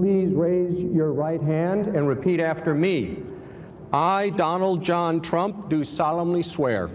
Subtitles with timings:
[0.00, 3.18] Please raise your right hand and repeat after me.
[3.92, 6.88] I, Donald John Trump, do solemnly swear.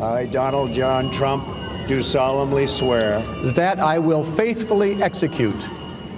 [0.00, 1.46] I, Donald John Trump,
[1.86, 3.20] do solemnly swear
[3.52, 5.68] that I will faithfully execute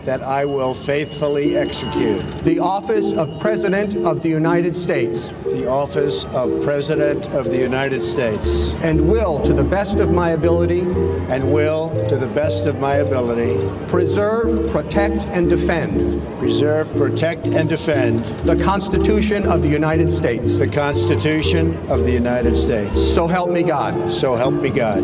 [0.05, 5.29] that I will faithfully execute the office of President of the United States.
[5.45, 8.75] The office of President of the United States.
[8.83, 10.81] And will, to the best of my ability.
[10.81, 13.59] And will, to the best of my ability.
[13.89, 16.23] Preserve, protect, and defend.
[16.39, 18.21] Preserve, protect, and defend.
[18.47, 20.57] The Constitution of the United States.
[20.57, 23.01] The Constitution of the United States.
[23.01, 24.11] So help me God.
[24.11, 25.01] So help me God.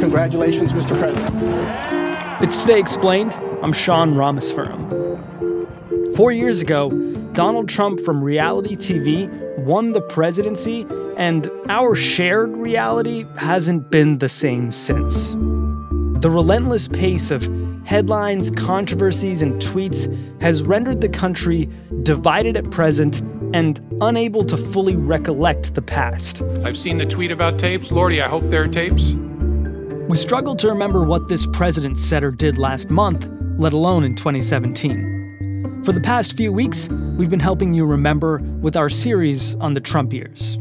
[0.00, 0.98] Congratulations, Mr.
[0.98, 2.42] President.
[2.42, 3.45] It's Today Explained.
[3.62, 6.14] I'm Sean Rameswaram.
[6.14, 6.90] Four years ago,
[7.32, 9.28] Donald Trump from reality TV
[9.64, 15.32] won the presidency, and our shared reality hasn't been the same since.
[15.32, 17.48] The relentless pace of
[17.86, 20.06] headlines, controversies, and tweets
[20.42, 21.68] has rendered the country
[22.02, 23.20] divided at present
[23.54, 26.42] and unable to fully recollect the past.
[26.62, 27.90] I've seen the tweet about tapes.
[27.90, 29.14] Lordy, I hope there are tapes.
[30.08, 33.28] We struggle to remember what this president said or did last month,
[33.58, 35.82] let alone in 2017.
[35.84, 39.80] For the past few weeks, we've been helping you remember with our series on the
[39.80, 40.58] Trump years.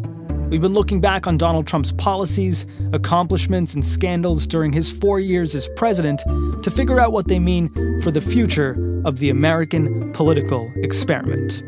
[0.49, 5.55] We've been looking back on Donald Trump's policies, accomplishments, and scandals during his four years
[5.55, 6.21] as president
[6.63, 7.69] to figure out what they mean
[8.01, 11.63] for the future of the American political experiment.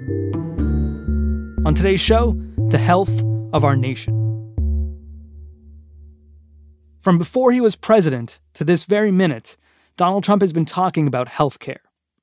[1.66, 2.40] On today's show,
[2.70, 4.14] the health of our nation.
[7.02, 9.58] From before he was president to this very minute,
[9.98, 11.80] Donald Trump has been talking about healthcare.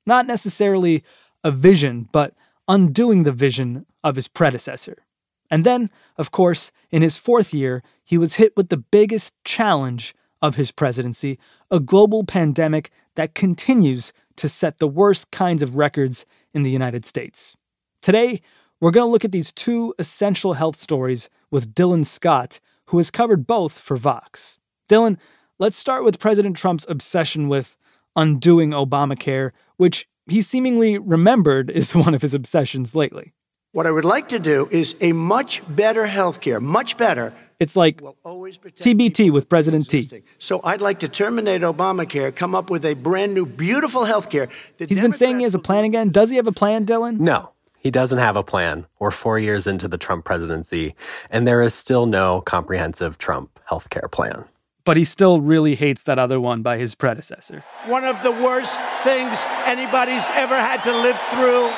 [0.07, 1.03] Not necessarily
[1.43, 2.35] a vision, but
[2.69, 5.05] undoing the vision of his predecessor.
[5.51, 10.15] And then, of course, in his fourth year, he was hit with the biggest challenge
[10.41, 11.39] of his presidency
[11.71, 17.05] a global pandemic that continues to set the worst kinds of records in the United
[17.05, 17.57] States.
[18.01, 18.41] Today,
[18.81, 23.11] we're going to look at these two essential health stories with Dylan Scott, who has
[23.11, 24.59] covered both for Vox.
[24.89, 25.19] Dylan,
[25.61, 27.77] Let's start with President Trump's obsession with
[28.17, 33.35] undoing Obamacare, which he seemingly remembered is one of his obsessions lately.
[33.71, 37.33] What I would like to do is a much better health care, much better.
[37.61, 40.25] It's like TBT with President T.
[40.39, 44.49] So I'd like to terminate Obamacare, come up with a brand new, beautiful health care.
[44.77, 46.11] He's Democrats been saying he has a plan again.
[46.11, 47.21] Does he have a plan, Dylan?
[47.21, 47.53] No.
[47.79, 48.87] He doesn't have a plan.
[48.99, 50.95] We're four years into the Trump presidency,
[51.31, 54.47] and there is still no comprehensive Trump healthcare plan
[54.85, 57.65] but he still really hates that other one by his predecessor.
[57.87, 61.71] One of the worst things anybody's ever had to live through.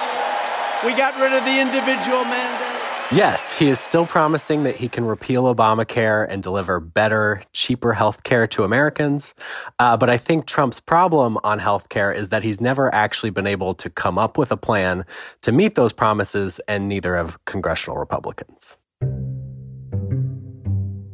[0.85, 2.77] We got rid of the individual mandate.
[3.13, 8.25] Yes, he is still promising that he can repeal Obamacare and deliver better, cheaper health
[8.25, 9.33] care to Americans.
[9.79, 13.47] Uh, but I think Trump's problem on health care is that he's never actually been
[13.47, 15.05] able to come up with a plan
[15.43, 18.77] to meet those promises, and neither have congressional Republicans.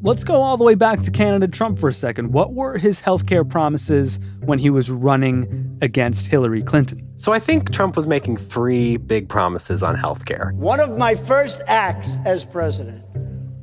[0.04, 2.32] Let's go all the way back to candidate Trump for a second.
[2.32, 7.08] What were his healthcare promises when he was running against Hillary Clinton?
[7.19, 10.52] So I think Trump was making three big promises on healthcare.
[10.54, 13.04] One of my first acts as president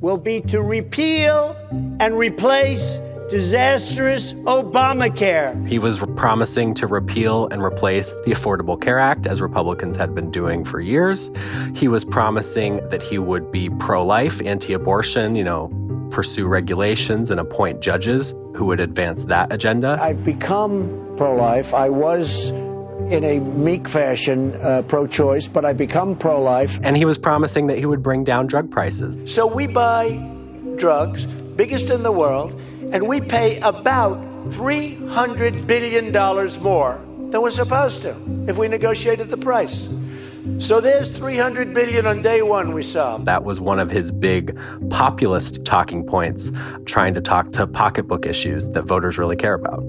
[0.00, 1.54] will be to repeal
[2.00, 2.98] and replace
[3.28, 5.68] disastrous Obamacare.
[5.68, 10.30] He was promising to repeal and replace the Affordable Care Act, as Republicans had been
[10.30, 11.30] doing for years.
[11.74, 15.70] He was promising that he would be pro life, anti abortion, you know,
[16.10, 19.98] pursue regulations and appoint judges who would advance that agenda.
[20.00, 21.72] I've become pro life.
[21.74, 22.50] I was
[23.10, 26.78] in a meek fashion uh, pro choice, but I've become pro life.
[26.82, 29.18] And he was promising that he would bring down drug prices.
[29.32, 30.10] So we buy
[30.76, 32.60] drugs, biggest in the world,
[32.92, 34.18] and we pay about
[34.50, 36.12] $300 billion
[36.62, 38.16] more than we're supposed to
[38.48, 39.88] if we negotiated the price.
[40.58, 43.18] So there's 300 billion on day one we saw.
[43.18, 44.58] That was one of his big
[44.88, 46.50] populist talking points,
[46.86, 49.82] trying to talk to pocketbook issues that voters really care about.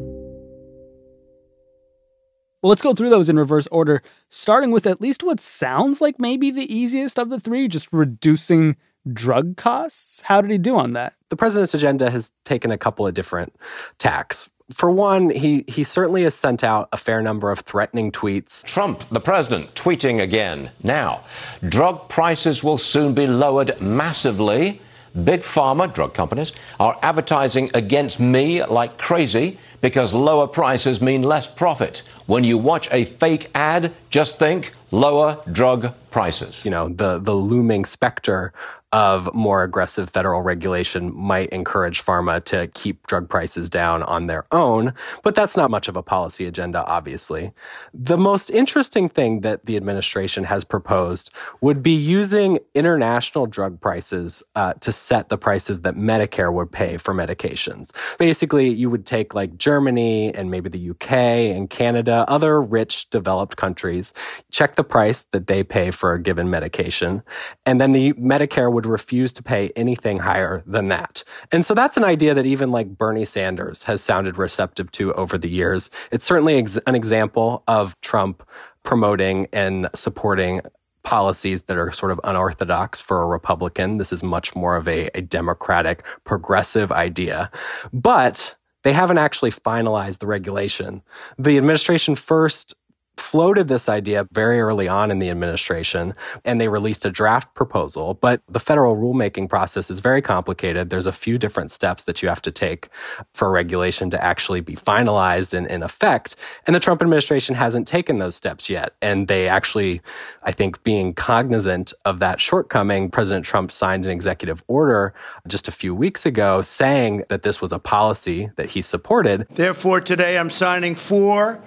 [2.62, 6.20] Well, let's go through those in reverse order, starting with at least what sounds like
[6.20, 8.76] maybe the easiest of the three, just reducing
[9.12, 10.22] drug costs.
[10.22, 11.14] How did he do on that?
[11.30, 13.56] The president's agenda has taken a couple of different
[13.98, 18.64] tacks for one, he, he certainly has sent out a fair number of threatening tweets.
[18.64, 20.72] Trump, the president, tweeting again.
[20.84, 21.22] Now,
[21.68, 24.82] drug prices will soon be lowered massively.
[25.24, 31.52] Big pharma, drug companies, are advertising against me like crazy because lower prices mean less
[31.52, 32.04] profit.
[32.28, 36.64] When you watch a fake ad, just think lower drug prices.
[36.64, 38.54] You know, the, the looming specter
[38.92, 44.46] of more aggressive federal regulation might encourage pharma to keep drug prices down on their
[44.52, 44.94] own,
[45.24, 47.54] but that's not much of a policy agenda, obviously.
[47.94, 54.44] The most interesting thing that the administration has proposed would be using international drug prices
[54.56, 57.92] uh, to set the prices that Medicare would pay for medications.
[58.18, 63.56] Basically, you would take like Germany and maybe the UK and Canada, other rich developed
[63.56, 64.14] countries,
[64.52, 67.24] check the price that they pay for a given medication,
[67.66, 71.24] and then the Medicare would would refuse to pay anything higher than that.
[71.52, 75.38] And so that's an idea that even like Bernie Sanders has sounded receptive to over
[75.38, 75.92] the years.
[76.12, 78.42] It's certainly ex- an example of Trump
[78.84, 80.62] promoting and supporting
[81.04, 84.00] policies that are sort of unorthodox for a Republican.
[84.00, 87.52] This is much more of a, a democratic, progressive idea.
[87.94, 91.04] But they haven't actually finalized the regulation.
[91.38, 92.74] The administration first
[93.18, 96.14] floated this idea very early on in the administration
[96.44, 98.16] and they released a draft proposal.
[98.16, 100.90] But the federal rulemaking process is very complicated.
[100.90, 102.90] There's a few different steps that you have to take
[103.34, 106.36] for regulation to actually be finalized and in effect.
[106.68, 108.94] And the Trump administration hasn't taken those steps yet.
[109.02, 110.02] And they actually,
[110.44, 115.14] I think, being cognizant of that shortcoming, President Trump signed an executive order
[115.48, 119.48] just a few weeks ago saying that this was a policy that he supported.
[119.52, 121.62] Therefore, today I'm signing four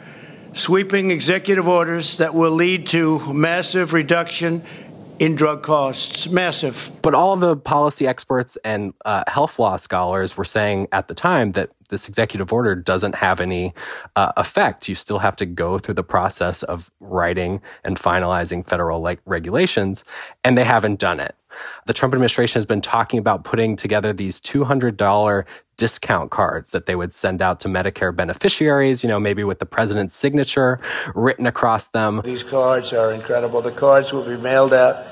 [0.55, 4.63] sweeping executive orders that will lead to massive reduction
[5.19, 6.29] in drug costs.
[6.29, 6.91] Massive.
[7.03, 11.53] But all the policy experts and uh, health law scholars were saying at the time
[11.53, 13.75] that this executive order doesn't have any
[14.17, 14.89] uh, effect.
[14.89, 20.05] You still have to go through the process of writing and finalizing federal like regulations,
[20.43, 21.35] and they haven't done it.
[21.87, 25.45] The Trump administration has been talking about putting together these $200
[25.77, 29.67] discount cards that they would send out to Medicare beneficiaries, you know, maybe with the
[29.67, 30.81] president's signature
[31.15, 32.21] written across them.
[32.25, 33.63] These cards are incredible.
[33.63, 35.05] The cards will be mailed out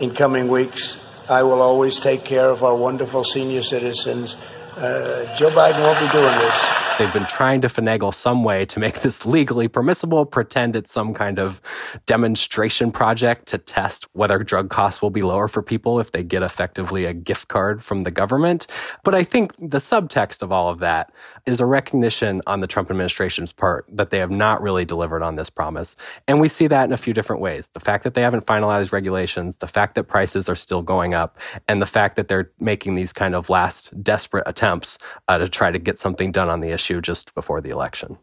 [0.00, 1.04] in coming weeks.
[1.30, 4.36] I will always take care of our wonderful senior citizens.
[4.76, 6.87] Uh, Joe Biden won't be doing this.
[6.98, 11.14] They've been trying to finagle some way to make this legally permissible, pretend it's some
[11.14, 11.62] kind of
[12.06, 16.42] demonstration project to test whether drug costs will be lower for people if they get
[16.42, 18.66] effectively a gift card from the government.
[19.04, 21.12] But I think the subtext of all of that
[21.46, 25.36] is a recognition on the Trump administration's part that they have not really delivered on
[25.36, 25.94] this promise.
[26.26, 27.68] And we see that in a few different ways.
[27.68, 31.38] The fact that they haven't finalized regulations, the fact that prices are still going up,
[31.68, 35.70] and the fact that they're making these kind of last desperate attempts uh, to try
[35.70, 38.18] to get something done on the issue issue just before the election.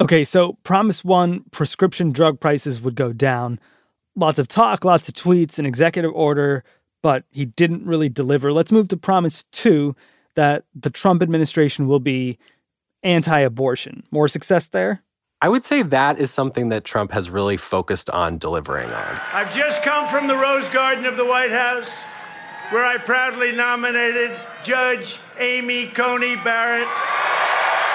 [0.00, 3.60] Okay, so promise one prescription drug prices would go down.
[4.16, 6.64] Lots of talk, lots of tweets, an executive order,
[7.02, 8.52] but he didn't really deliver.
[8.52, 9.94] Let's move to promise two
[10.34, 12.38] that the Trump administration will be
[13.02, 14.04] anti abortion.
[14.10, 15.02] More success there?
[15.40, 19.20] I would say that is something that Trump has really focused on delivering on.
[19.32, 21.90] I've just come from the Rose Garden of the White House,
[22.70, 26.88] where I proudly nominated Judge Amy Coney Barrett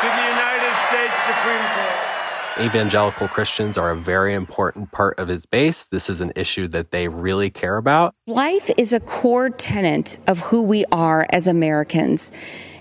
[0.02, 2.66] to the United States Supreme Court.
[2.66, 5.84] Evangelical Christians are a very important part of his base.
[5.84, 8.16] This is an issue that they really care about.
[8.26, 12.32] Life is a core tenet of who we are as Americans.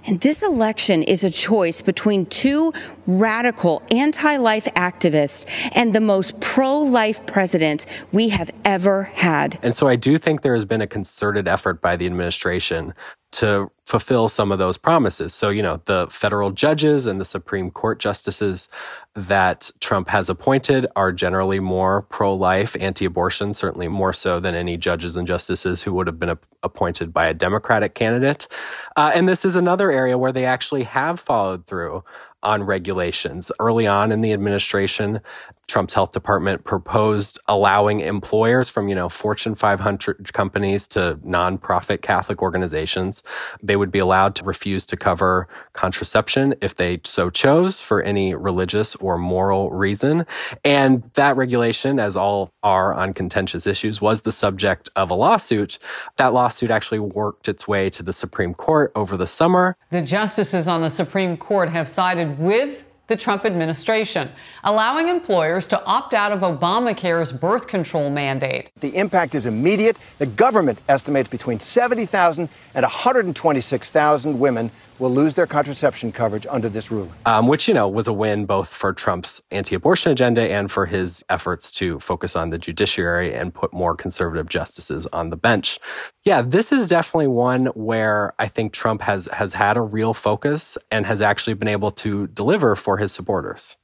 [0.04, 2.72] And this election is a choice between two
[3.06, 5.44] radical anti life activists
[5.74, 9.58] and the most pro life president we have ever had.
[9.62, 12.94] And so I do think there has been a concerted effort by the administration
[13.32, 15.32] to fulfill some of those promises.
[15.32, 18.68] So, you know, the federal judges and the Supreme Court justices
[19.14, 24.54] that Trump has appointed are generally more pro life, anti abortion, certainly more so than
[24.54, 28.46] any judges and justices who would have been appointed by a Democratic candidate.
[28.94, 32.04] Uh, and this is another area where they actually have followed through
[32.42, 33.50] on regulations.
[33.58, 35.20] Early on in the administration,
[35.66, 42.40] Trump's health department proposed allowing employers from, you know, Fortune 500 companies to nonprofit Catholic
[42.40, 43.22] organizations.
[43.62, 48.34] They would be allowed to refuse to cover contraception if they so chose for any
[48.34, 50.26] religious or moral reason.
[50.64, 55.78] And that regulation, as all are on contentious issues, was the subject of a lawsuit.
[56.16, 59.76] That lawsuit actually worked its way to the Supreme Court over the summer.
[59.90, 64.30] The justices on the Supreme Court have sided with the Trump administration,
[64.64, 68.70] allowing employers to opt out of Obamacare's birth control mandate.
[68.80, 69.96] The impact is immediate.
[70.18, 76.90] The government estimates between 70,000 and 126,000 women will lose their contraception coverage under this
[76.90, 77.12] ruling.
[77.26, 80.86] Um, which, you know, was a win both for Trump's anti abortion agenda and for
[80.86, 85.78] his efforts to focus on the judiciary and put more conservative justices on the bench.
[86.24, 90.78] Yeah, this is definitely one where I think Trump has, has had a real focus
[90.90, 93.76] and has actually been able to deliver for his supporters.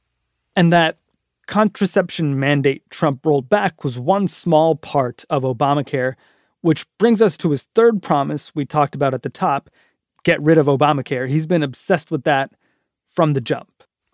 [0.55, 0.97] And that
[1.47, 6.15] contraception mandate Trump rolled back was one small part of Obamacare,
[6.61, 9.69] which brings us to his third promise we talked about at the top
[10.25, 11.29] get rid of Obamacare.
[11.29, 12.51] He's been obsessed with that
[13.05, 13.69] from the jump.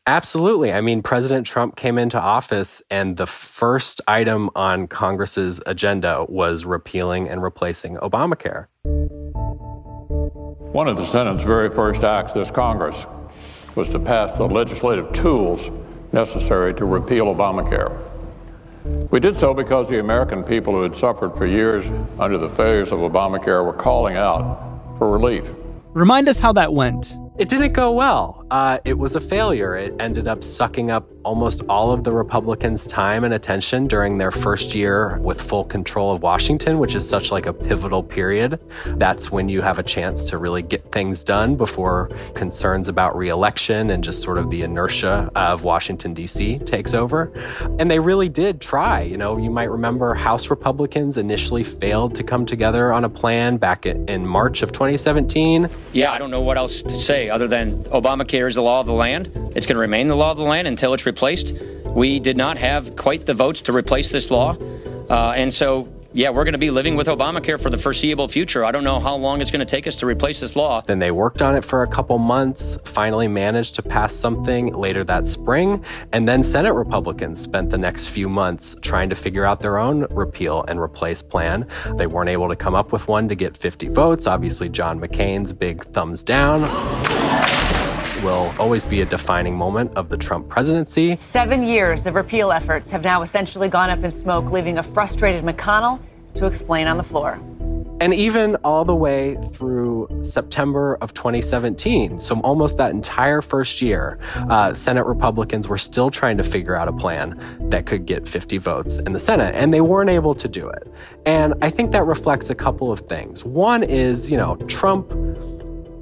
[0.05, 0.73] Absolutely.
[0.73, 6.65] I mean, President Trump came into office, and the first item on Congress's agenda was
[6.65, 8.67] repealing and replacing Obamacare.
[10.73, 13.05] One of the Senate's very first acts this Congress
[13.75, 15.69] was to pass the legislative tools
[16.11, 17.97] necessary to repeal Obamacare.
[19.11, 21.85] We did so because the American people who had suffered for years
[22.19, 25.51] under the failures of Obamacare were calling out for relief.
[25.93, 27.17] Remind us how that went.
[27.37, 28.40] It didn't go well.
[28.51, 29.77] Uh, it was a failure.
[29.77, 34.31] It ended up sucking up almost all of the Republicans' time and attention during their
[34.31, 38.59] first year with full control of Washington, which is such like a pivotal period.
[38.97, 43.91] That's when you have a chance to really get things done before concerns about reelection
[43.91, 46.59] and just sort of the inertia of Washington D.C.
[46.59, 47.31] takes over.
[47.79, 48.99] And they really did try.
[49.01, 53.55] You know, you might remember House Republicans initially failed to come together on a plan
[53.55, 55.69] back in March of 2017.
[55.93, 58.85] Yeah, I don't know what else to say other than Obamacare is the law of
[58.85, 59.27] the land.
[59.55, 61.53] It's going to remain the law of the land until it's replaced.
[61.85, 64.55] We did not have quite the votes to replace this law.
[65.09, 68.65] Uh, and so yeah, we're going to be living with Obamacare for the foreseeable future.
[68.65, 70.81] I don't know how long it's going to take us to replace this law.
[70.81, 75.05] Then they worked on it for a couple months, finally managed to pass something later
[75.05, 79.61] that spring, and then Senate Republicans spent the next few months trying to figure out
[79.61, 81.65] their own repeal and replace plan.
[81.95, 84.27] They weren't able to come up with one to get 50 votes.
[84.27, 87.20] Obviously, John McCain's big thumbs down
[88.23, 91.15] will always be a defining moment of the Trump presidency.
[91.15, 95.43] Seven years of repeal efforts have now essentially gone up in smoke, leaving a frustrated
[95.43, 95.99] McConnell
[96.35, 97.39] to explain on the floor.
[98.01, 104.17] And even all the way through September of 2017, so almost that entire first year,
[104.49, 108.57] uh, Senate Republicans were still trying to figure out a plan that could get 50
[108.57, 110.91] votes in the Senate, and they weren't able to do it.
[111.27, 113.45] And I think that reflects a couple of things.
[113.45, 115.11] One is, you know, Trump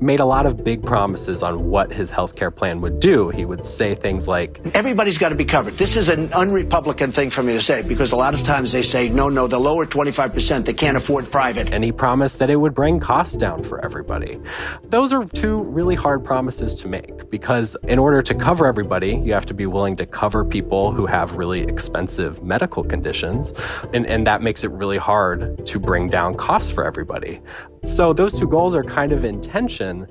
[0.01, 3.29] made a lot of big promises on what his health care plan would do.
[3.29, 5.77] He would say things like Everybody's got to be covered.
[5.77, 8.81] This is an unrepublican thing for me to say because a lot of times they
[8.81, 11.73] say, no, no, the lower 25%, they can't afford private.
[11.73, 14.39] And he promised that it would bring costs down for everybody.
[14.85, 19.33] Those are two really hard promises to make because in order to cover everybody, you
[19.33, 23.53] have to be willing to cover people who have really expensive medical conditions.
[23.93, 27.41] And, and that makes it really hard to bring down costs for everybody.
[27.83, 30.07] So those two goals are kind of in tension.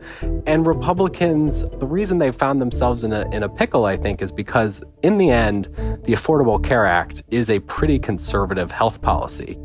[0.47, 4.33] And Republicans, the reason they found themselves in a, in a pickle, I think, is
[4.33, 5.67] because in the end,
[6.05, 9.59] the Affordable Care Act is a pretty conservative health policy.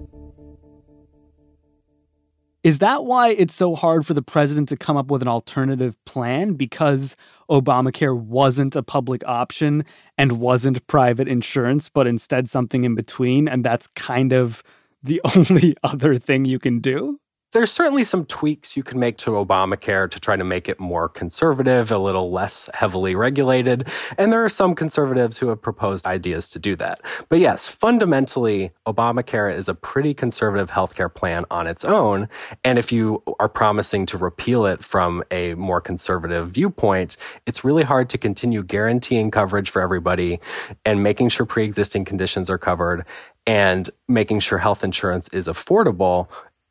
[2.64, 5.98] Is that why it's so hard for the president to come up with an alternative
[6.06, 6.54] plan?
[6.54, 7.18] Because
[7.50, 9.84] Obamacare wasn't a public option
[10.18, 13.50] and wasn't private insurance, but instead something in between.
[13.50, 14.64] And that's kind of
[15.04, 17.20] the only other thing you can do?
[17.54, 21.08] There's certainly some tweaks you can make to Obamacare to try to make it more
[21.08, 23.88] conservative, a little less heavily regulated.
[24.18, 27.00] And there are some conservatives who have proposed ideas to do that.
[27.30, 32.28] But yes, fundamentally, Obamacare is a pretty conservative healthcare plan on its own.
[32.64, 37.84] And if you are promising to repeal it from a more conservative viewpoint, it's really
[37.84, 40.40] hard to continue guaranteeing coverage for everybody
[40.86, 43.06] and making sure pre existing conditions are covered
[43.46, 46.28] and making sure health insurance is affordable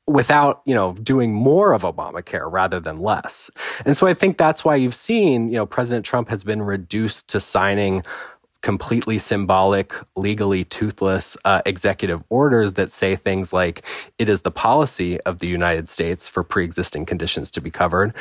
[0.07, 3.51] without, you know, doing more of Obamacare rather than less.
[3.85, 7.29] And so I think that's why you've seen, you know, President Trump has been reduced
[7.29, 8.03] to signing
[8.63, 13.83] completely symbolic, legally toothless uh, executive orders that say things like
[14.19, 18.15] it is the policy of the United States for pre existing conditions to be covered.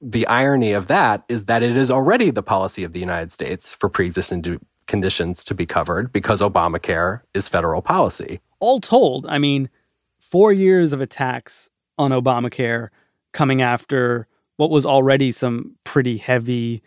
[0.00, 3.72] The irony of that is that it is already the policy of the United States
[3.72, 8.40] for pre existing conditions to be covered because Obamacare is federal policy.
[8.60, 9.68] All told, I mean,
[10.18, 12.88] four years of attacks on Obamacare
[13.32, 16.82] coming after what was already some pretty heavy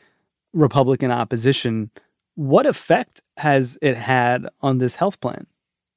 [0.53, 1.91] Republican opposition.
[2.35, 5.45] What effect has it had on this health plan?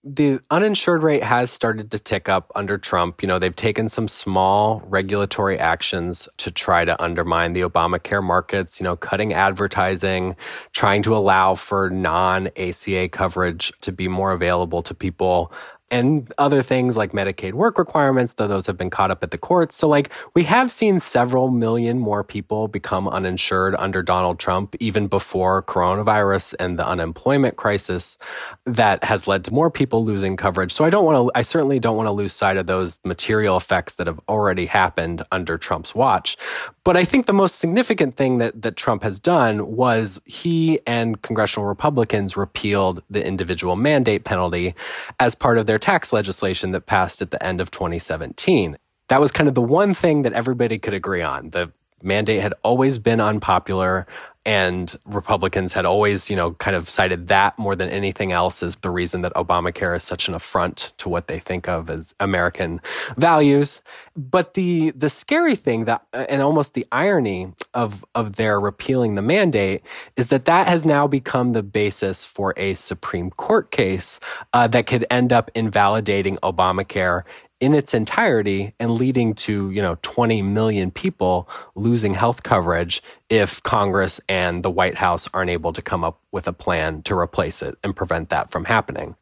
[0.05, 3.23] the uninsured rate has started to tick up under Trump.
[3.23, 8.81] You know, they've taken some small regulatory actions to try to undermine the Obamacare markets,
[8.81, 10.37] you know, cutting advertising,
[10.73, 15.53] trying to allow for non ACA coverage to be more available to people
[15.93, 19.37] and other things like Medicaid work requirements, though those have been caught up at the
[19.37, 19.77] courts.
[19.77, 25.07] So, like, we have seen several million more people become uninsured under Donald Trump, even
[25.07, 28.17] before coronavirus and the unemployment crisis
[28.65, 30.73] that has led to more people losing coverage.
[30.73, 33.59] So, I don't want to, I certainly don't want to lose sight of those material
[33.59, 36.39] effects that have already happened under Trump's watch.
[36.85, 41.21] But I think the most significant thing that, that Trump has done was he and
[41.21, 44.75] congressional Republicans repealed the individual mandate penalty
[45.21, 48.79] as part of their tax legislation that passed at the end of 2017.
[49.09, 51.51] That was kind of the one thing that everybody could agree on.
[51.51, 51.73] The
[52.03, 54.07] mandate had always been unpopular
[54.45, 58.75] and Republicans had always, you know, kind of cited that more than anything else as
[58.77, 62.81] the reason that Obamacare is such an affront to what they think of as American
[63.17, 63.81] values.
[64.17, 69.23] But the the scary thing that and almost the irony of of their repealing the
[69.23, 69.83] mandate
[70.17, 74.19] is that that has now become the basis for a Supreme Court case
[74.53, 77.23] uh, that could end up invalidating Obamacare
[77.63, 83.01] in its entirety and leading to, you know, 20 million people losing health coverage
[83.31, 87.17] if Congress and the White House aren't able to come up with a plan to
[87.17, 89.15] replace it and prevent that from happening.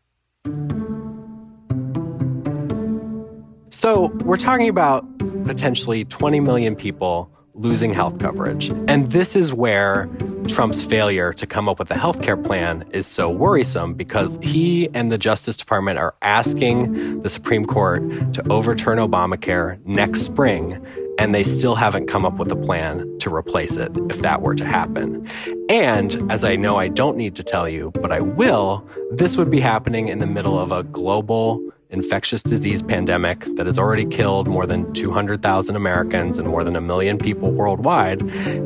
[3.68, 5.04] So, we're talking about
[5.44, 7.30] potentially 20 million people
[7.60, 8.70] losing health coverage.
[8.88, 10.08] And this is where
[10.48, 14.88] Trump's failure to come up with a health care plan is so worrisome because he
[14.94, 18.02] and the Justice Department are asking the Supreme Court
[18.32, 20.84] to overturn Obamacare next spring.
[21.18, 24.54] And they still haven't come up with a plan to replace it if that were
[24.54, 25.28] to happen.
[25.68, 29.50] And as I know I don't need to tell you, but I will, this would
[29.50, 34.46] be happening in the middle of a global infectious disease pandemic that has already killed
[34.46, 38.22] more than 200,000 Americans and more than a million people worldwide.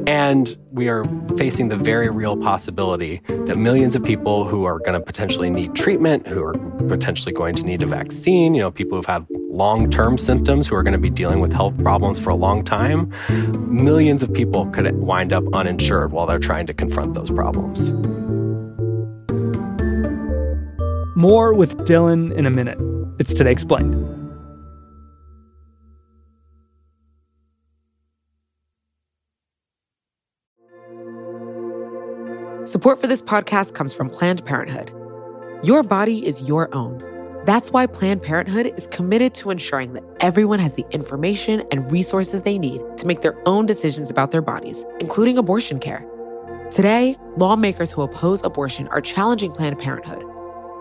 [0.09, 1.05] And we are
[1.37, 5.75] facing the very real possibility that millions of people who are going to potentially need
[5.75, 6.55] treatment, who are
[6.89, 10.75] potentially going to need a vaccine, you know, people who've had long term symptoms, who
[10.75, 13.13] are going to be dealing with health problems for a long time,
[13.69, 17.93] millions of people could wind up uninsured while they're trying to confront those problems.
[21.17, 22.94] More with Dylan in a minute.
[23.17, 23.95] It's Today Explained.
[32.69, 34.93] Support for this podcast comes from Planned Parenthood.
[35.63, 37.05] Your body is your own.
[37.45, 42.43] That's why Planned Parenthood is committed to ensuring that everyone has the information and resources
[42.43, 46.05] they need to make their own decisions about their bodies, including abortion care.
[46.73, 50.25] Today, lawmakers who oppose abortion are challenging Planned Parenthood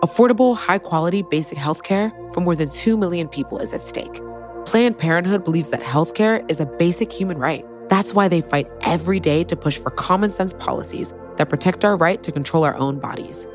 [0.04, 4.20] Affordable, high quality basic healthcare for more than 2 million people is at stake.
[4.66, 7.64] Planned Parenthood believes that healthcare is a basic human right.
[7.88, 11.96] That's why they fight every day to push for common sense policies that protect our
[11.96, 13.48] right to control our own bodies.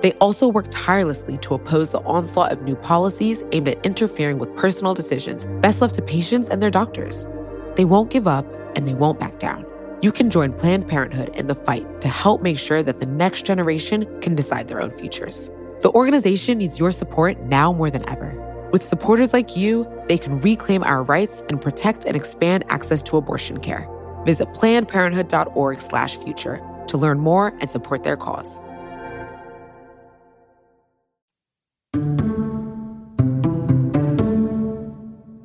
[0.00, 4.54] They also work tirelessly to oppose the onslaught of new policies aimed at interfering with
[4.54, 7.26] personal decisions best left to patients and their doctors.
[7.74, 9.66] They won't give up and they won't back down.
[10.02, 13.44] You can join Planned Parenthood in the fight to help make sure that the next
[13.44, 15.50] generation can decide their own futures.
[15.86, 18.34] The organization needs your support now more than ever.
[18.72, 23.16] With supporters like you, they can reclaim our rights and protect and expand access to
[23.16, 23.88] abortion care.
[24.24, 28.60] Visit plannedparenthood.org/future to learn more and support their cause.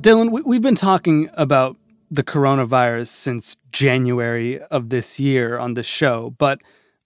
[0.01, 1.77] Dylan, we've been talking about
[2.09, 6.63] the coronavirus since January of this year on the show, but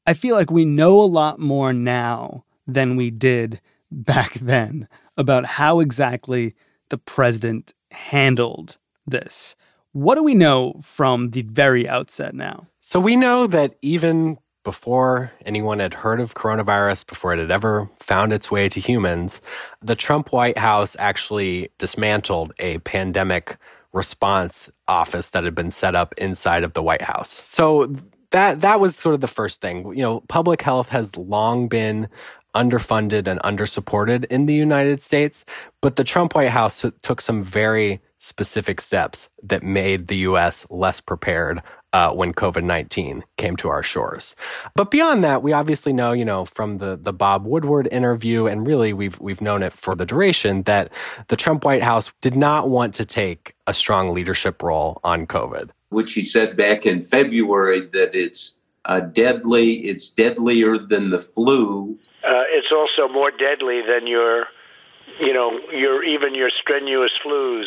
[0.08, 5.45] I feel like we know a lot more now than we did back then about
[5.45, 6.56] how exactly
[6.89, 9.56] the president handled this.
[9.91, 12.67] What do we know from the very outset now?
[12.82, 17.89] So we know that even before anyone had heard of coronavirus, before it had ever
[17.97, 19.39] found its way to humans,
[19.82, 23.58] the Trump White House actually dismantled a pandemic
[23.93, 27.32] response office that had been set up inside of the White House.
[27.32, 27.95] So
[28.32, 29.95] that that was sort of the first thing.
[29.95, 32.10] You know, public health has long been
[32.56, 35.46] underfunded and undersupported in the United States,
[35.82, 41.00] but the Trump White House took some very specific steps that made the US less
[41.00, 41.62] prepared
[41.94, 44.36] uh, when COVID 19 came to our shores.
[44.76, 48.68] But beyond that, we obviously know, you know, from the, the Bob Woodward interview, and
[48.68, 50.91] really we've, we've known it for the duration, that
[51.30, 55.70] the Trump White House did not want to take a strong leadership role on COVID.
[55.89, 61.98] Which he said back in February that it's uh, deadly, it's deadlier than the flu.
[62.25, 64.47] Uh, it's also more deadly than your,
[65.19, 67.65] you know, your even your strenuous flus.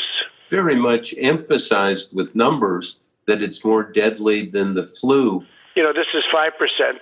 [0.50, 5.44] Very much emphasized with numbers that it's more deadly than the flu.
[5.76, 6.50] You know, this is 5%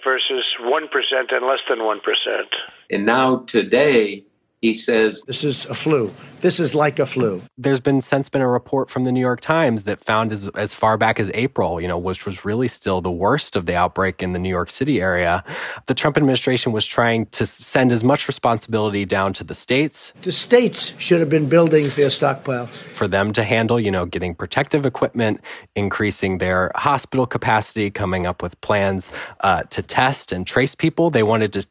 [0.05, 1.99] versus 1% and less than 1%.
[2.91, 4.26] And now today,
[4.61, 6.13] he says this is a flu.
[6.41, 7.43] This is like a flu.
[7.59, 10.75] There's been since been a report from the New York Times that found as, as
[10.75, 14.23] far back as April, you know, which was really still the worst of the outbreak
[14.23, 15.45] in the New York City area.
[15.87, 20.13] The Trump administration was trying to send as much responsibility down to the states.
[20.23, 22.67] The states should have been building their stockpile.
[22.67, 25.41] For them to handle, you know, getting protective equipment,
[25.75, 31.11] increasing their hospital capacity, coming up with plans uh, to test and trace people.
[31.11, 31.67] They wanted to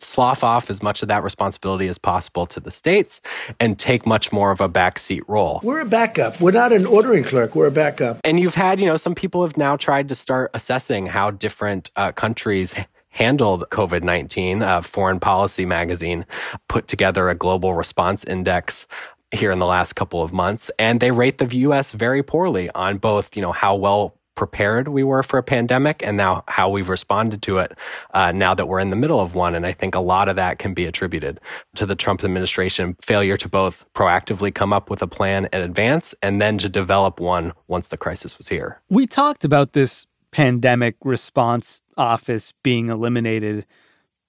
[0.00, 3.20] slough off as much of that responsibility as possible to the states
[3.58, 5.60] and take much more of a backseat role.
[5.62, 6.40] We're a backup.
[6.40, 7.54] We're not an ordering clerk.
[7.54, 8.20] We're a backup.
[8.24, 11.90] And you've had, you know, some people have now tried to start assessing how different
[11.96, 12.74] uh, countries
[13.10, 14.62] handled COVID 19.
[14.62, 16.26] Uh, Foreign Policy magazine
[16.68, 18.86] put together a global response index
[19.30, 22.96] here in the last couple of months and they rate the US very poorly on
[22.96, 26.88] both you know how well prepared we were for a pandemic and now how we've
[26.88, 27.76] responded to it
[28.14, 29.56] uh, now that we're in the middle of one.
[29.56, 31.40] And I think a lot of that can be attributed
[31.74, 36.14] to the Trump administration failure to both proactively come up with a plan in advance
[36.22, 38.80] and then to develop one once the crisis was here.
[38.88, 43.66] We talked about this pandemic response office being eliminated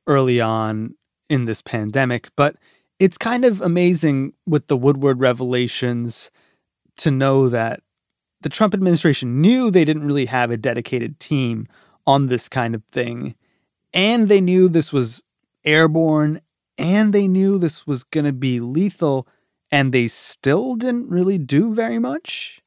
[0.07, 0.95] early on
[1.29, 2.55] in this pandemic, but
[2.97, 6.31] it's kind of amazing with the Woodward revelations
[6.97, 7.83] to know that
[8.41, 11.67] the Trump administration knew they didn't really have a dedicated team
[12.07, 13.35] on this kind of thing.
[13.93, 15.21] And they knew this was
[15.63, 16.41] airborne
[16.77, 19.27] and they knew this was going to be lethal.
[19.71, 22.61] And they still didn't really do very much.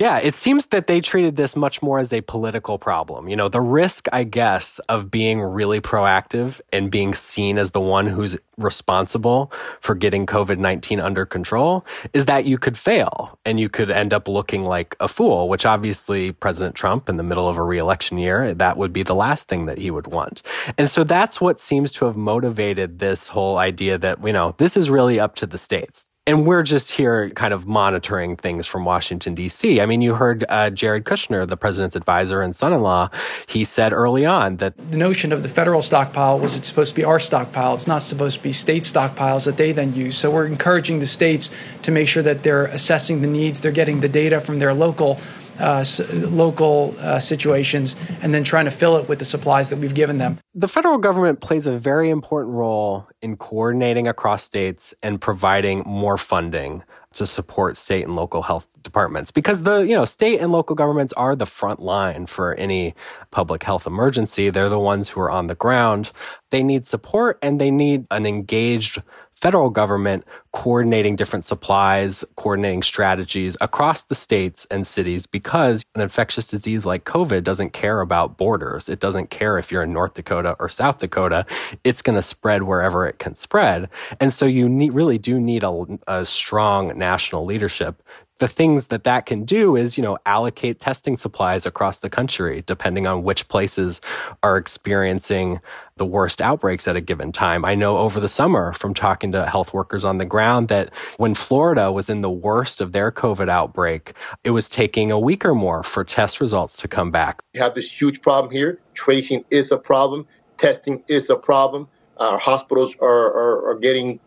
[0.00, 3.28] Yeah, it seems that they treated this much more as a political problem.
[3.28, 7.82] You know, the risk, I guess, of being really proactive and being seen as the
[7.82, 11.84] one who's responsible for getting COVID 19 under control
[12.14, 15.66] is that you could fail and you could end up looking like a fool, which
[15.66, 19.48] obviously President Trump, in the middle of a reelection year, that would be the last
[19.48, 20.40] thing that he would want.
[20.78, 24.78] And so that's what seems to have motivated this whole idea that, you know, this
[24.78, 28.84] is really up to the states and we're just here kind of monitoring things from
[28.84, 29.80] Washington, D.C.
[29.80, 33.10] I mean, you heard uh, Jared Kushner, the president's advisor and son in law,
[33.48, 36.96] he said early on that the notion of the federal stockpile was it's supposed to
[36.96, 37.74] be our stockpile.
[37.74, 40.16] It's not supposed to be state stockpiles that they then use.
[40.16, 41.50] So we're encouraging the states
[41.82, 45.18] to make sure that they're assessing the needs, they're getting the data from their local
[45.60, 45.84] uh,
[46.30, 50.18] local uh, situations and then trying to fill it with the supplies that we've given
[50.18, 50.38] them.
[50.54, 56.16] The federal government plays a very important role in coordinating across states and providing more
[56.16, 60.76] funding to support state and local health departments because the you know state and local
[60.76, 62.94] governments are the front line for any
[63.32, 66.12] public health emergency they're the ones who are on the ground
[66.50, 69.02] they need support and they need an engaged
[69.40, 76.46] federal government coordinating different supplies, coordinating strategies across the states and cities because an infectious
[76.48, 78.88] disease like COVID doesn't care about borders.
[78.88, 81.46] It doesn't care if you're in North Dakota or South Dakota.
[81.84, 83.88] It's going to spread wherever it can spread.
[84.18, 88.02] And so you need, really do need a, a strong national leadership
[88.40, 92.64] the things that that can do is, you know, allocate testing supplies across the country,
[92.66, 94.00] depending on which places
[94.42, 95.60] are experiencing
[95.96, 97.66] the worst outbreaks at a given time.
[97.66, 101.34] I know over the summer from talking to health workers on the ground that when
[101.34, 105.54] Florida was in the worst of their COVID outbreak, it was taking a week or
[105.54, 107.42] more for test results to come back.
[107.52, 108.80] We have this huge problem here.
[108.94, 110.26] Tracing is a problem.
[110.56, 111.88] Testing is a problem.
[112.16, 114.18] Our hospitals are, are, are getting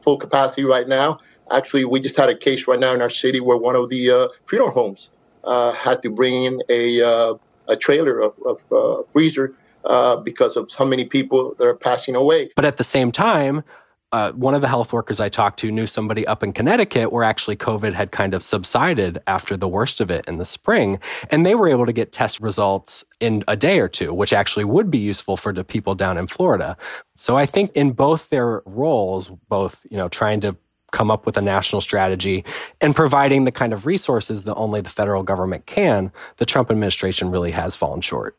[0.00, 1.18] full capacity right now.
[1.50, 4.10] Actually, we just had a case right now in our city where one of the
[4.10, 5.10] uh, funeral homes
[5.44, 7.34] uh, had to bring in a, uh,
[7.68, 12.50] a trailer of, of freezer uh, because of how many people that are passing away.
[12.56, 13.64] But at the same time,
[14.10, 17.24] uh, one of the health workers I talked to knew somebody up in Connecticut where
[17.24, 20.98] actually COVID had kind of subsided after the worst of it in the spring.
[21.30, 24.64] And they were able to get test results in a day or two, which actually
[24.64, 26.76] would be useful for the people down in Florida.
[27.16, 30.56] So I think in both their roles, both, you know, trying to
[30.90, 32.44] come up with a national strategy
[32.80, 37.30] and providing the kind of resources that only the federal government can, the Trump administration
[37.30, 38.36] really has fallen short.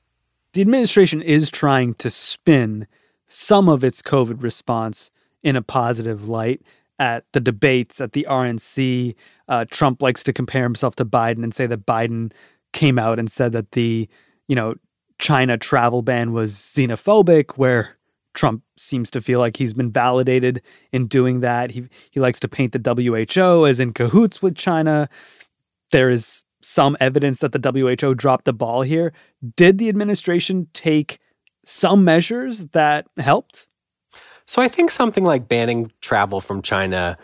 [0.53, 2.87] The administration is trying to spin
[3.27, 5.11] some of its COVID response
[5.43, 6.61] in a positive light
[6.97, 9.15] at the debates at the RNC.
[9.47, 12.31] Uh, Trump likes to compare himself to Biden and say that Biden
[12.73, 14.09] came out and said that the,
[14.47, 14.75] you know,
[15.19, 17.97] China travel ban was xenophobic, where
[18.33, 20.61] Trump seems to feel like he's been validated
[20.91, 21.71] in doing that.
[21.71, 25.09] He he likes to paint the WHO as in cahoots with China.
[25.91, 29.13] There is some evidence that the WHO dropped the ball here.
[29.55, 31.19] Did the administration take
[31.65, 33.67] some measures that helped?
[34.45, 37.17] So I think something like banning travel from China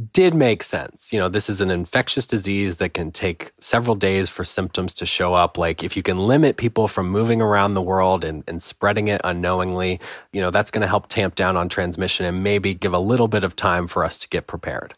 [0.00, 1.12] did make sense.
[1.12, 5.06] You know, this is an infectious disease that can take several days for symptoms to
[5.06, 5.58] show up.
[5.58, 9.20] Like, if you can limit people from moving around the world and, and spreading it
[9.24, 10.00] unknowingly,
[10.32, 13.28] you know, that's going to help tamp down on transmission and maybe give a little
[13.28, 14.94] bit of time for us to get prepared.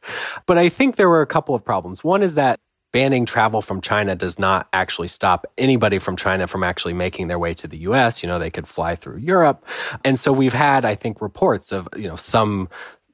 [0.47, 2.05] But I think there were a couple of problems.
[2.05, 2.61] One is that
[2.93, 7.39] banning travel from China does not actually stop anybody from China from actually making their
[7.39, 8.23] way to the US.
[8.23, 9.65] You know, they could fly through Europe.
[10.05, 12.69] And so we've had, I think, reports of, you know, some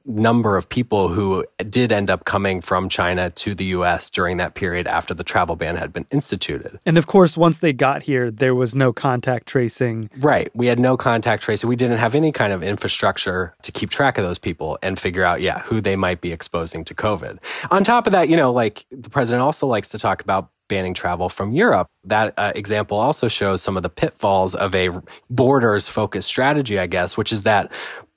[0.09, 4.55] number of people who did end up coming from China to the US during that
[4.55, 6.79] period after the travel ban had been instituted.
[6.85, 10.09] And of course, once they got here, there was no contact tracing.
[10.17, 10.53] Right.
[10.55, 11.69] We had no contact tracing.
[11.69, 15.23] We didn't have any kind of infrastructure to keep track of those people and figure
[15.23, 17.37] out, yeah, who they might be exposing to COVID.
[17.69, 20.93] On top of that, you know, like the president also likes to talk about banning
[20.93, 21.87] travel from Europe.
[22.05, 24.89] That uh, example also shows some of the pitfalls of a
[25.29, 27.71] borders focused strategy, I guess, which is that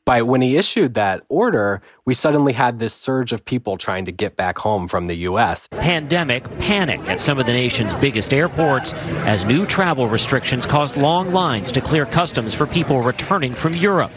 [0.05, 4.13] by when he issued that order, we suddenly had this surge of people trying to
[4.13, 5.69] get back home from the U.S.
[5.71, 8.93] Pandemic panic at some of the nation's biggest airports
[9.25, 14.13] as new travel restrictions caused long lines to clear customs for people returning from Europe.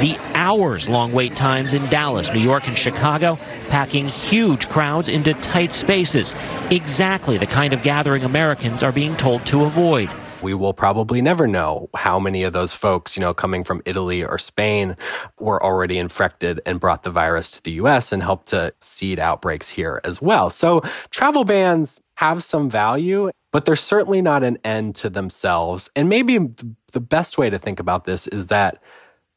[0.00, 5.32] The hours long wait times in Dallas, New York, and Chicago, packing huge crowds into
[5.34, 6.34] tight spaces.
[6.70, 10.10] Exactly the kind of gathering Americans are being told to avoid
[10.42, 14.24] we will probably never know how many of those folks, you know, coming from Italy
[14.24, 14.96] or Spain
[15.38, 19.68] were already infected and brought the virus to the US and helped to seed outbreaks
[19.70, 20.50] here as well.
[20.50, 25.90] So travel bans have some value, but they're certainly not an end to themselves.
[25.96, 26.38] And maybe
[26.92, 28.82] the best way to think about this is that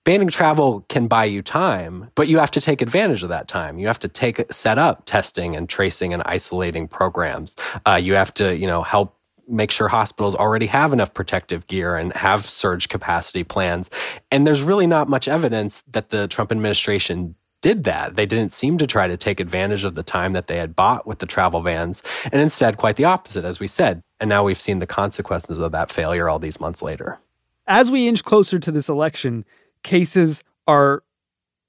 [0.05, 3.77] banning travel can buy you time, but you have to take advantage of that time.
[3.77, 7.55] You have to take set up testing and tracing and isolating programs.
[7.85, 9.18] Uh, you have to, you know, help
[9.49, 13.89] make sure hospitals already have enough protective gear and have surge capacity plans.
[14.31, 18.15] And there's really not much evidence that the Trump administration did that.
[18.15, 21.05] They didn't seem to try to take advantage of the time that they had bought
[21.05, 24.01] with the travel vans, and instead, quite the opposite, as we said.
[24.19, 27.19] And now we've seen the consequences of that failure all these months later.
[27.67, 29.45] As we inch closer to this election,
[29.83, 31.03] cases are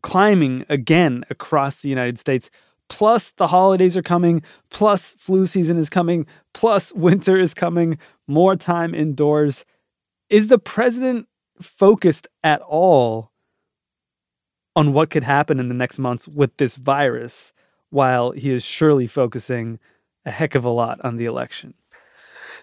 [0.03, 2.51] climbing again across the United States
[2.91, 8.57] plus the holidays are coming, plus flu season is coming, plus winter is coming, more
[8.57, 9.65] time indoors.
[10.29, 11.27] Is the president
[11.61, 13.33] focused at all
[14.77, 17.53] on what could happen in the next months with this virus
[17.89, 19.79] while he is surely focusing
[20.25, 21.75] a heck of a lot on the election?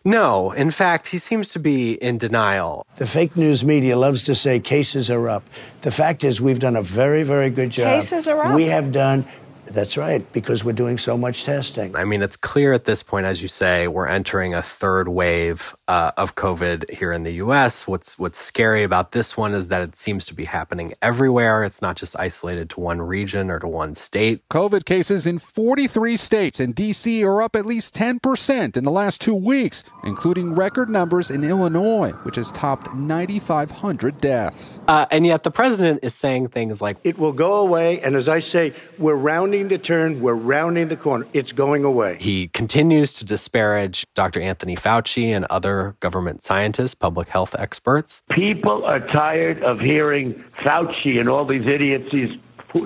[0.05, 2.85] No, in fact, he seems to be in denial.
[2.97, 5.43] The fake news media loves to say cases are up.
[5.81, 7.87] The fact is, we've done a very, very good job.
[7.87, 8.55] Cases are up.
[8.55, 9.25] We have done
[9.67, 11.95] that's right, because we're doing so much testing.
[11.95, 15.75] I mean, it's clear at this point, as you say, we're entering a third wave
[15.87, 17.87] uh, of COVID here in the U.S.
[17.87, 21.63] What's what's scary about this one is that it seems to be happening everywhere.
[21.63, 24.47] It's not just isolated to one region or to one state.
[24.49, 27.23] COVID cases in 43 states and D.C.
[27.23, 31.43] are up at least 10 percent in the last two weeks, including record numbers in
[31.43, 34.79] Illinois, which has topped 9,500 deaths.
[34.87, 38.29] Uh, and yet, the president is saying things like, "It will go away," and as
[38.29, 40.21] I say, we're rounding rounding the turn.
[40.21, 41.25] We're rounding the corner.
[41.33, 42.17] It's going away.
[42.19, 44.39] He continues to disparage Dr.
[44.39, 48.21] Anthony Fauci and other government scientists, public health experts.
[48.31, 52.29] People are tired of hearing Fauci and all these idiots, these,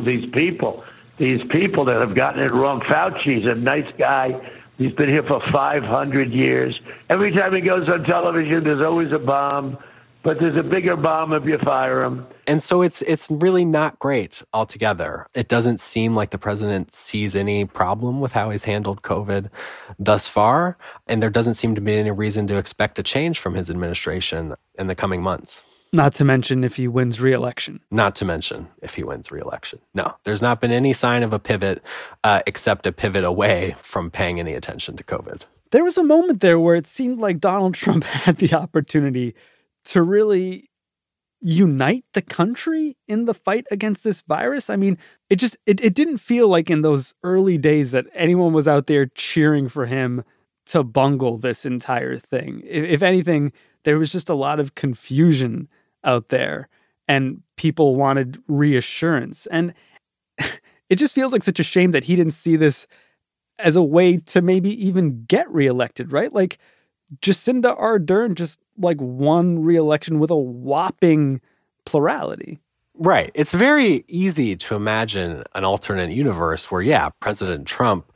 [0.05, 0.84] these people,
[1.19, 2.79] these people that have gotten it wrong.
[2.81, 4.29] Fauci's a nice guy.
[4.77, 6.79] He's been here for 500 years.
[7.10, 9.77] Every time he goes on television, there's always a bomb
[10.23, 12.25] but there's a bigger bomb if you fire him.
[12.47, 15.27] And so it's it's really not great altogether.
[15.34, 19.49] It doesn't seem like the president sees any problem with how he's handled COVID
[19.97, 23.55] thus far, and there doesn't seem to be any reason to expect a change from
[23.55, 25.63] his administration in the coming months.
[25.93, 27.81] Not to mention if he wins re-election.
[27.91, 29.79] Not to mention if he wins re-election.
[29.93, 31.84] No, there's not been any sign of a pivot,
[32.23, 35.41] uh, except a pivot away from paying any attention to COVID.
[35.71, 39.36] There was a moment there where it seemed like Donald Trump had the opportunity
[39.86, 40.70] to really
[41.41, 44.70] unite the country in the fight against this virus.
[44.70, 44.98] I mean,
[45.30, 48.88] it just it, it didn't feel like in those early days that anyone was out
[48.88, 50.24] there cheering for him
[50.67, 52.62] to bungle this entire thing.
[52.65, 53.52] If, if anything,
[53.84, 55.67] there was just a lot of confusion
[56.04, 56.70] out there
[57.08, 59.48] and people wanted reassurance.
[59.48, 59.74] And
[60.89, 62.88] it just feels like such a shame that he didn't see this
[63.60, 66.32] as a way to maybe even get reelected, right?
[66.32, 66.58] Like
[67.21, 71.41] Jacinda Ardern just like won reelection with a whopping
[71.86, 72.60] plurality.
[72.95, 73.32] Right.
[73.34, 78.12] It's very easy to imagine an alternate universe where, yeah, President Trump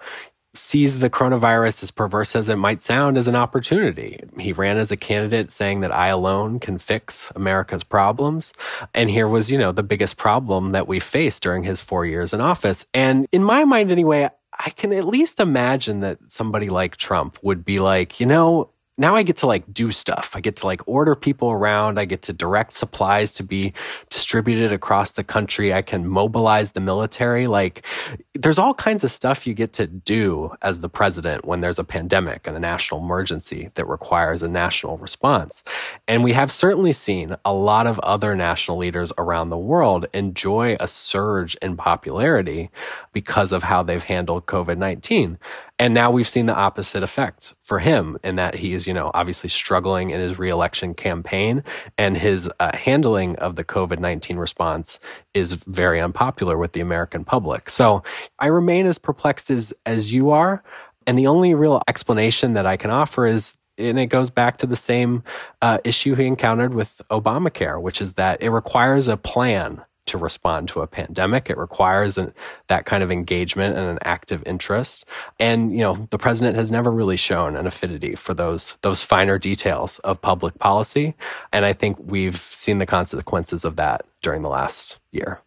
[0.54, 4.20] sees the coronavirus, as perverse as it might sound, as an opportunity.
[4.40, 8.54] He ran as a candidate saying that I alone can fix America's problems.
[8.94, 12.34] And here was, you know, the biggest problem that we faced during his four years
[12.34, 12.86] in office.
[12.94, 17.66] And in my mind, anyway, I can at least imagine that somebody like Trump would
[17.66, 20.32] be like, you know, now I get to like do stuff.
[20.36, 22.00] I get to like order people around.
[22.00, 23.74] I get to direct supplies to be
[24.10, 25.74] distributed across the country.
[25.74, 27.48] I can mobilize the military.
[27.48, 27.86] Like
[28.34, 31.84] there's all kinds of stuff you get to do as the president when there's a
[31.84, 35.64] pandemic and a national emergency that requires a national response.
[36.08, 40.78] And we have certainly seen a lot of other national leaders around the world enjoy
[40.80, 42.70] a surge in popularity
[43.12, 45.38] because of how they've handled COVID 19.
[45.78, 49.12] And now we've seen the opposite effect for him in that he is, you know,
[49.14, 51.64] obviously struggling in his reelection campaign
[51.98, 55.00] and his uh, handling of the COVID 19 response
[55.34, 57.70] is very unpopular with the American public.
[57.70, 58.04] So
[58.40, 60.64] I remain as perplexed as, as you are.
[61.06, 64.66] And the only real explanation that I can offer is and it goes back to
[64.66, 65.24] the same
[65.62, 70.70] uh, issue he encountered with Obamacare, which is that it requires a plan to respond
[70.70, 71.50] to a pandemic.
[71.50, 72.34] It requires an,
[72.68, 75.06] that kind of engagement and an active interest.
[75.40, 79.38] And you know, the president has never really shown an affinity for those those finer
[79.38, 81.16] details of public policy.
[81.52, 85.42] And I think we've seen the consequences of that during the last year.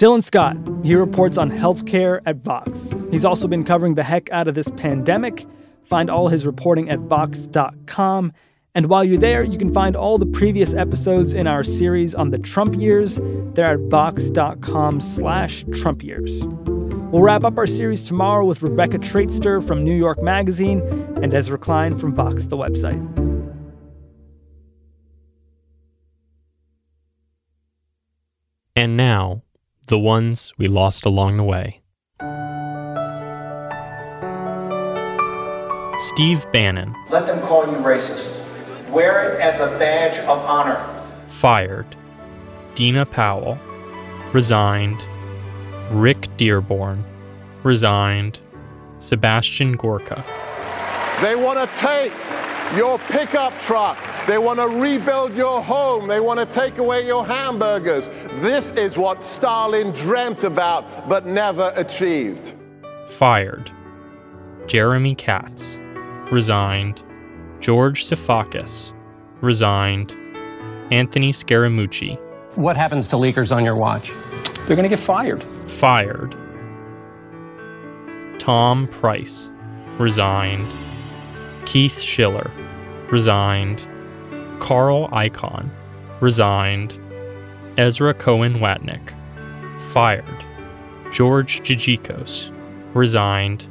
[0.00, 2.94] Dylan Scott, he reports on healthcare at Vox.
[3.10, 5.44] He's also been covering the heck out of this pandemic
[5.90, 8.32] Find all his reporting at Vox.com.
[8.76, 12.30] And while you're there, you can find all the previous episodes in our series on
[12.30, 13.20] the Trump years.
[13.54, 16.46] They're at Vox.com slash Trump years.
[16.46, 20.80] We'll wrap up our series tomorrow with Rebecca Traister from New York Magazine
[21.20, 23.00] and Ezra Klein from Vox, the website.
[28.76, 29.42] And now,
[29.88, 31.79] the ones we lost along the way.
[36.00, 36.96] Steve Bannon.
[37.10, 38.40] Let them call you racist.
[38.88, 40.82] Wear it as a badge of honor.
[41.28, 41.94] Fired.
[42.74, 43.58] Dina Powell.
[44.32, 45.04] Resigned.
[45.90, 47.04] Rick Dearborn.
[47.64, 48.40] Resigned.
[48.98, 50.24] Sebastian Gorka.
[51.20, 52.14] They want to take
[52.78, 53.98] your pickup truck.
[54.26, 56.08] They want to rebuild your home.
[56.08, 58.08] They want to take away your hamburgers.
[58.36, 62.54] This is what Stalin dreamt about but never achieved.
[63.06, 63.70] Fired.
[64.66, 65.79] Jeremy Katz
[66.30, 67.02] resigned.
[67.60, 68.92] George Sifakis,
[69.40, 70.16] resigned.
[70.90, 72.18] Anthony Scaramucci.
[72.56, 74.12] What happens to leakers on your watch?
[74.66, 75.42] They're going to get fired.
[75.66, 76.34] Fired.
[78.38, 79.50] Tom Price,
[79.98, 80.66] resigned.
[81.64, 82.50] Keith Schiller,
[83.10, 83.86] resigned.
[84.58, 85.70] Carl Icahn,
[86.20, 86.98] resigned.
[87.78, 89.12] Ezra Cohen Watnick,
[89.92, 90.44] fired.
[91.12, 92.50] George Gigicos,
[92.94, 93.66] resigned.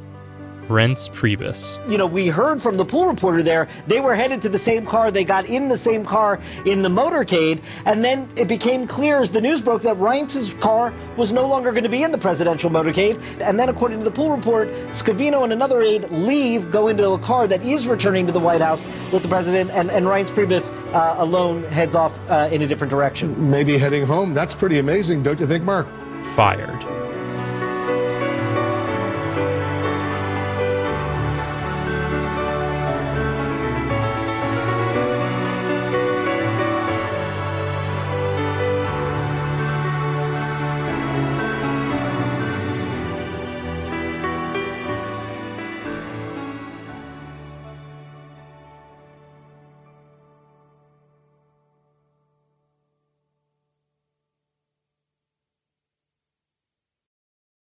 [0.70, 1.76] Reince Priebus.
[1.90, 4.86] You know, we heard from the pool reporter there, they were headed to the same
[4.86, 9.18] car, they got in the same car in the motorcade, and then it became clear
[9.18, 12.18] as the news broke that Reince's car was no longer going to be in the
[12.18, 13.20] presidential motorcade.
[13.40, 17.18] And then, according to the pool report, Scavino and another aide leave, go into a
[17.18, 20.70] car that is returning to the White House with the president, and, and Reince Priebus
[20.94, 23.50] uh, alone heads off uh, in a different direction.
[23.50, 24.34] Maybe heading home.
[24.34, 25.88] That's pretty amazing, don't you think, Mark?
[26.36, 26.99] Fired.